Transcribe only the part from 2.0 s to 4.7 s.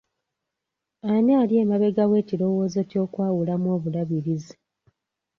w'ekirowoozo ky'okwawulamu obulabirizi.